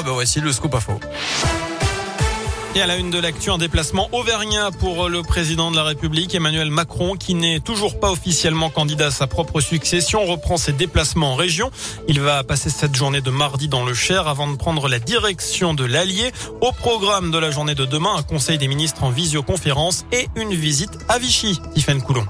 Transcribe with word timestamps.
eh 0.00 0.04
ben 0.04 0.12
voici 0.12 0.40
le 0.40 0.52
scoop 0.52 0.78
faux. 0.78 0.98
Et 2.76 2.80
à 2.80 2.86
la 2.86 2.96
une 2.96 3.10
de 3.10 3.18
l'actu, 3.18 3.50
un 3.50 3.58
déplacement 3.58 4.08
auvergnat 4.12 4.70
pour 4.70 5.08
le 5.08 5.22
président 5.22 5.72
de 5.72 5.76
la 5.76 5.82
République, 5.82 6.36
Emmanuel 6.36 6.70
Macron, 6.70 7.16
qui 7.16 7.34
n'est 7.34 7.58
toujours 7.58 7.98
pas 7.98 8.12
officiellement 8.12 8.70
candidat 8.70 9.06
à 9.06 9.10
sa 9.10 9.26
propre 9.26 9.60
succession, 9.60 10.24
reprend 10.24 10.56
ses 10.56 10.72
déplacements 10.72 11.32
en 11.32 11.34
région. 11.34 11.72
Il 12.06 12.20
va 12.20 12.44
passer 12.44 12.70
cette 12.70 12.94
journée 12.94 13.20
de 13.20 13.30
mardi 13.30 13.66
dans 13.66 13.84
le 13.84 13.92
Cher 13.92 14.28
avant 14.28 14.46
de 14.46 14.56
prendre 14.56 14.88
la 14.88 15.00
direction 15.00 15.74
de 15.74 15.84
l'Allier. 15.84 16.30
Au 16.60 16.70
programme 16.70 17.32
de 17.32 17.38
la 17.38 17.50
journée 17.50 17.74
de 17.74 17.84
demain, 17.84 18.14
un 18.16 18.22
conseil 18.22 18.56
des 18.56 18.68
ministres 18.68 19.02
en 19.02 19.10
visioconférence 19.10 20.06
et 20.12 20.28
une 20.36 20.54
visite 20.54 20.96
à 21.08 21.18
Vichy. 21.18 21.60
Tiffaine 21.74 22.02
Coulon. 22.02 22.26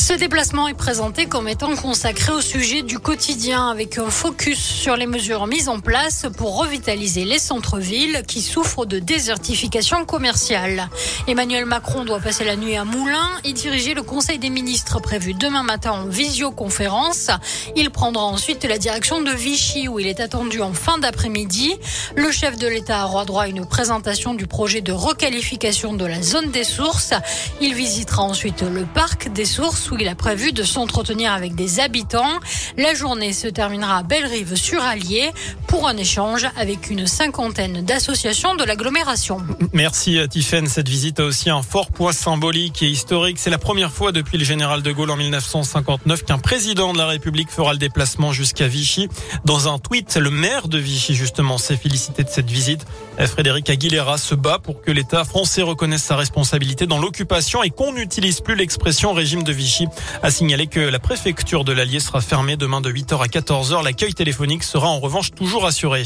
Ce 0.00 0.14
déplacement 0.14 0.66
est 0.66 0.74
présenté 0.74 1.26
comme 1.26 1.46
étant 1.46 1.76
consacré 1.76 2.32
au 2.32 2.40
sujet 2.40 2.80
du 2.80 2.98
quotidien 2.98 3.68
avec 3.68 3.98
un 3.98 4.08
focus 4.08 4.58
sur 4.58 4.96
les 4.96 5.06
mesures 5.06 5.46
mises 5.46 5.68
en 5.68 5.78
place 5.78 6.24
pour 6.38 6.56
revitaliser 6.56 7.26
les 7.26 7.38
centres-villes 7.38 8.22
qui 8.26 8.40
souffrent 8.40 8.86
de 8.86 8.98
désertification 8.98 10.06
commerciale. 10.06 10.88
Emmanuel 11.28 11.66
Macron 11.66 12.06
doit 12.06 12.18
passer 12.18 12.44
la 12.44 12.56
nuit 12.56 12.76
à 12.76 12.84
Moulins 12.84 13.30
et 13.44 13.52
diriger 13.52 13.92
le 13.92 14.02
Conseil 14.02 14.38
des 14.38 14.48
ministres 14.48 15.02
prévu 15.02 15.34
demain 15.34 15.62
matin 15.62 15.92
en 15.92 16.06
visioconférence. 16.06 17.30
Il 17.76 17.90
prendra 17.90 18.24
ensuite 18.24 18.64
la 18.64 18.78
direction 18.78 19.20
de 19.20 19.30
Vichy 19.30 19.86
où 19.86 20.00
il 20.00 20.06
est 20.06 20.20
attendu 20.20 20.62
en 20.62 20.72
fin 20.72 20.98
d'après-midi. 20.98 21.74
Le 22.16 22.32
chef 22.32 22.56
de 22.56 22.66
l'État 22.66 23.04
aura 23.04 23.26
droit 23.26 23.42
à 23.42 23.48
une 23.48 23.66
présentation 23.66 24.32
du 24.32 24.46
projet 24.46 24.80
de 24.80 24.92
requalification 24.92 25.92
de 25.92 26.06
la 26.06 26.22
zone 26.22 26.50
des 26.50 26.64
sources. 26.64 27.12
Il 27.60 27.74
visitera 27.74 28.22
ensuite 28.22 28.62
le 28.62 28.86
parc 28.86 29.30
des 29.32 29.44
sources 29.44 29.89
où 29.90 29.96
il 29.98 30.08
a 30.08 30.14
prévu 30.14 30.52
de 30.52 30.62
s'entretenir 30.62 31.32
avec 31.32 31.54
des 31.54 31.80
habitants. 31.80 32.38
La 32.76 32.94
journée 32.94 33.32
se 33.32 33.48
terminera 33.48 33.98
à 33.98 34.02
Bellerive 34.02 34.56
sur 34.56 34.82
Allier 34.82 35.30
pour 35.66 35.88
un 35.88 35.96
échange 35.96 36.46
avec 36.56 36.90
une 36.90 37.06
cinquantaine 37.06 37.84
d'associations 37.84 38.54
de 38.54 38.64
l'agglomération. 38.64 39.38
Merci 39.72 40.18
Tiffaine. 40.28 40.66
Cette 40.66 40.88
visite 40.88 41.20
a 41.20 41.24
aussi 41.24 41.50
un 41.50 41.62
fort 41.62 41.90
poids 41.90 42.12
symbolique 42.12 42.82
et 42.82 42.88
historique. 42.88 43.38
C'est 43.38 43.50
la 43.50 43.58
première 43.58 43.92
fois 43.92 44.12
depuis 44.12 44.38
le 44.38 44.44
général 44.44 44.82
de 44.82 44.92
Gaulle 44.92 45.10
en 45.10 45.16
1959 45.16 46.24
qu'un 46.24 46.38
président 46.38 46.92
de 46.92 46.98
la 46.98 47.06
République 47.06 47.50
fera 47.50 47.72
le 47.72 47.78
déplacement 47.78 48.32
jusqu'à 48.32 48.68
Vichy. 48.68 49.08
Dans 49.44 49.72
un 49.72 49.78
tweet, 49.78 50.16
le 50.16 50.30
maire 50.30 50.68
de 50.68 50.78
Vichy 50.78 51.14
justement 51.14 51.58
s'est 51.58 51.76
félicité 51.76 52.24
de 52.24 52.30
cette 52.30 52.50
visite. 52.50 52.86
Frédéric 53.26 53.70
Aguilera 53.70 54.18
se 54.18 54.34
bat 54.34 54.58
pour 54.58 54.82
que 54.82 54.90
l'État 54.90 55.24
français 55.24 55.62
reconnaisse 55.62 56.02
sa 56.02 56.16
responsabilité 56.16 56.86
dans 56.86 56.98
l'occupation 56.98 57.62
et 57.62 57.70
qu'on 57.70 57.92
n'utilise 57.92 58.40
plus 58.40 58.54
l'expression 58.54 59.12
régime 59.12 59.42
de 59.42 59.52
Vichy 59.52 59.69
a 60.22 60.30
signalé 60.30 60.66
que 60.66 60.80
la 60.80 60.98
préfecture 60.98 61.64
de 61.64 61.72
l'Allier 61.72 62.00
sera 62.00 62.20
fermée 62.20 62.56
demain 62.56 62.80
de 62.80 62.90
8h 62.90 63.22
à 63.22 63.26
14h. 63.26 63.84
L'accueil 63.84 64.14
téléphonique 64.14 64.64
sera 64.64 64.88
en 64.88 64.98
revanche 64.98 65.32
toujours 65.32 65.66
assuré. 65.66 66.04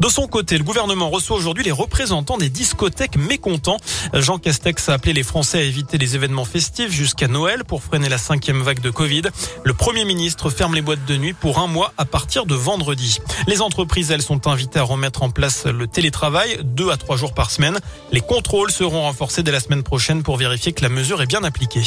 De 0.00 0.08
son 0.08 0.26
côté, 0.26 0.58
le 0.58 0.64
gouvernement 0.64 1.08
reçoit 1.10 1.36
aujourd'hui 1.36 1.64
les 1.64 1.70
représentants 1.70 2.36
des 2.36 2.48
discothèques 2.48 3.16
mécontents. 3.16 3.76
Jean 4.12 4.38
Castex 4.38 4.88
a 4.88 4.94
appelé 4.94 5.12
les 5.12 5.22
Français 5.22 5.58
à 5.58 5.62
éviter 5.62 5.98
les 5.98 6.16
événements 6.16 6.44
festifs 6.44 6.90
jusqu'à 6.90 7.28
Noël 7.28 7.64
pour 7.64 7.82
freiner 7.82 8.08
la 8.08 8.18
cinquième 8.18 8.62
vague 8.62 8.80
de 8.80 8.90
Covid. 8.90 9.22
Le 9.62 9.74
Premier 9.74 10.04
ministre 10.04 10.50
ferme 10.50 10.74
les 10.74 10.82
boîtes 10.82 11.04
de 11.06 11.16
nuit 11.16 11.32
pour 11.32 11.58
un 11.58 11.66
mois 11.66 11.92
à 11.98 12.04
partir 12.04 12.46
de 12.46 12.54
vendredi. 12.54 13.18
Les 13.46 13.60
entreprises, 13.60 14.10
elles, 14.10 14.22
sont 14.22 14.46
invitées 14.46 14.80
à 14.80 14.82
remettre 14.82 15.22
en 15.22 15.30
place 15.30 15.66
le 15.66 15.86
télétravail 15.86 16.58
deux 16.64 16.90
à 16.90 16.96
trois 16.96 17.16
jours 17.16 17.34
par 17.34 17.50
semaine. 17.50 17.78
Les 18.10 18.20
contrôles 18.20 18.70
seront 18.70 19.02
renforcés 19.02 19.42
dès 19.42 19.52
la 19.52 19.60
semaine 19.60 19.82
prochaine 19.82 20.22
pour 20.22 20.36
vérifier 20.36 20.72
que 20.72 20.82
la 20.82 20.88
mesure 20.88 21.22
est 21.22 21.26
bien 21.26 21.44
appliquée. 21.44 21.84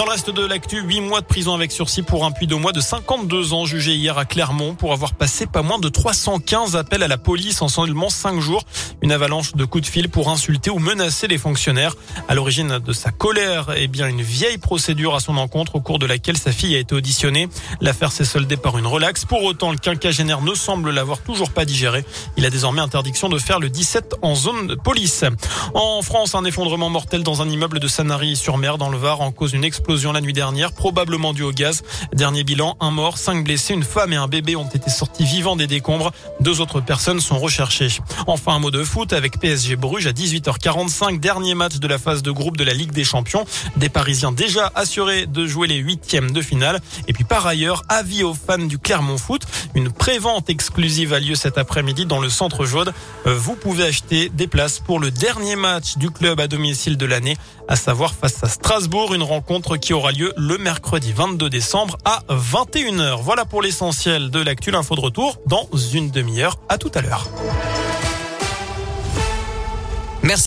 Dans 0.00 0.06
le 0.06 0.12
reste 0.12 0.30
de 0.30 0.46
l'actu, 0.46 0.80
8 0.80 1.02
mois 1.02 1.20
de 1.20 1.26
prison 1.26 1.54
avec 1.54 1.70
sursis 1.70 2.00
pour 2.00 2.24
un 2.24 2.30
puits 2.30 2.46
de 2.46 2.54
mois 2.54 2.72
de 2.72 2.80
52 2.80 3.52
ans 3.52 3.66
jugé 3.66 3.92
hier 3.92 4.16
à 4.16 4.24
Clermont 4.24 4.74
pour 4.74 4.94
avoir 4.94 5.12
passé 5.12 5.44
pas 5.44 5.60
moins 5.60 5.78
de 5.78 5.90
315 5.90 6.74
appels 6.74 7.02
à 7.02 7.06
la 7.06 7.18
police 7.18 7.60
en 7.60 7.68
seulement 7.68 8.08
5 8.08 8.40
jours. 8.40 8.62
Une 9.02 9.12
avalanche 9.12 9.52
de 9.52 9.64
coups 9.66 9.84
de 9.84 9.90
fil 9.90 10.08
pour 10.08 10.30
insulter 10.30 10.70
ou 10.70 10.78
menacer 10.78 11.28
les 11.28 11.36
fonctionnaires. 11.36 11.96
À 12.28 12.34
l'origine 12.34 12.78
de 12.78 12.92
sa 12.94 13.10
colère, 13.10 13.74
eh 13.76 13.88
bien, 13.88 14.08
une 14.08 14.22
vieille 14.22 14.56
procédure 14.56 15.14
à 15.14 15.20
son 15.20 15.36
encontre 15.36 15.76
au 15.76 15.80
cours 15.80 15.98
de 15.98 16.06
laquelle 16.06 16.38
sa 16.38 16.50
fille 16.50 16.74
a 16.76 16.78
été 16.78 16.94
auditionnée. 16.94 17.50
L'affaire 17.82 18.10
s'est 18.10 18.24
soldée 18.24 18.56
par 18.56 18.78
une 18.78 18.86
relaxe. 18.86 19.26
Pour 19.26 19.44
autant, 19.44 19.70
le 19.70 19.76
quinquagénaire 19.76 20.40
ne 20.40 20.54
semble 20.54 20.92
l'avoir 20.92 21.18
toujours 21.18 21.50
pas 21.50 21.66
digéré. 21.66 22.06
Il 22.38 22.46
a 22.46 22.50
désormais 22.50 22.80
interdiction 22.80 23.28
de 23.28 23.38
faire 23.38 23.60
le 23.60 23.68
17 23.68 24.14
en 24.22 24.34
zone 24.34 24.66
de 24.66 24.76
police. 24.76 25.26
En 25.74 26.00
France, 26.00 26.34
un 26.34 26.46
effondrement 26.46 26.88
mortel 26.88 27.22
dans 27.22 27.42
un 27.42 27.50
immeuble 27.50 27.80
de 27.80 27.88
Sanary-sur-Mer 27.88 28.78
dans 28.78 28.88
le 28.88 28.96
Var 28.96 29.20
en 29.20 29.30
cause 29.30 29.50
d'une 29.50 29.62
explosion 29.62 29.89
explosion 29.90 30.12
la 30.12 30.20
nuit 30.20 30.32
dernière, 30.32 30.70
probablement 30.70 31.32
due 31.32 31.42
au 31.42 31.50
gaz. 31.50 31.82
Dernier 32.12 32.44
bilan, 32.44 32.76
un 32.78 32.92
mort, 32.92 33.18
cinq 33.18 33.42
blessés, 33.42 33.74
une 33.74 33.82
femme 33.82 34.12
et 34.12 34.16
un 34.16 34.28
bébé 34.28 34.54
ont 34.54 34.68
été 34.68 34.88
sortis 34.88 35.24
vivants 35.24 35.56
des 35.56 35.66
décombres. 35.66 36.12
Deux 36.38 36.60
autres 36.60 36.80
personnes 36.80 37.18
sont 37.18 37.40
recherchées. 37.40 37.98
Enfin, 38.28 38.52
un 38.52 38.60
mot 38.60 38.70
de 38.70 38.84
foot 38.84 39.12
avec 39.12 39.40
PSG 39.40 39.74
Bruges 39.74 40.06
à 40.06 40.12
18h45, 40.12 41.18
dernier 41.18 41.56
match 41.56 41.78
de 41.78 41.88
la 41.88 41.98
phase 41.98 42.22
de 42.22 42.30
groupe 42.30 42.56
de 42.56 42.62
la 42.62 42.72
Ligue 42.72 42.92
des 42.92 43.02
Champions. 43.02 43.44
Des 43.78 43.88
Parisiens 43.88 44.30
déjà 44.30 44.70
assurés 44.76 45.26
de 45.26 45.44
jouer 45.44 45.66
les 45.66 45.78
huitièmes 45.78 46.30
de 46.30 46.40
finale. 46.40 46.78
Et 47.08 47.12
puis 47.12 47.24
par 47.24 47.44
ailleurs, 47.48 47.82
avis 47.88 48.22
aux 48.22 48.34
fans 48.34 48.58
du 48.58 48.78
Clermont 48.78 49.18
Foot, 49.18 49.42
une 49.74 49.90
prévente 49.90 50.50
exclusive 50.50 51.12
a 51.14 51.18
lieu 51.18 51.34
cet 51.34 51.58
après-midi 51.58 52.06
dans 52.06 52.20
le 52.20 52.28
centre 52.28 52.64
jaune. 52.64 52.92
Euh, 53.26 53.34
vous 53.34 53.56
pouvez 53.56 53.86
acheter 53.86 54.28
des 54.28 54.46
places 54.46 54.78
pour 54.78 55.00
le 55.00 55.10
dernier 55.10 55.56
match 55.56 55.96
du 55.96 56.12
club 56.12 56.38
à 56.38 56.46
domicile 56.46 56.96
de 56.96 57.06
l'année, 57.06 57.36
à 57.66 57.74
savoir 57.74 58.14
face 58.14 58.44
à 58.44 58.48
Strasbourg, 58.48 59.14
une 59.14 59.24
rencontre 59.24 59.69
qui 59.78 59.92
aura 59.92 60.12
lieu 60.12 60.32
le 60.36 60.58
mercredi 60.58 61.12
22 61.12 61.50
décembre 61.50 61.96
à 62.04 62.22
21h. 62.28 63.20
Voilà 63.22 63.44
pour 63.44 63.62
l'essentiel 63.62 64.30
de 64.30 64.40
l'actu. 64.40 64.74
Info 64.74 64.94
de 64.94 65.00
retour 65.00 65.38
dans 65.46 65.68
une 65.92 66.10
demi-heure. 66.10 66.56
À 66.68 66.78
tout 66.78 66.90
à 66.94 67.00
l'heure. 67.00 67.28